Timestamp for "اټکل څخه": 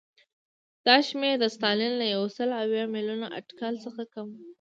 3.37-4.01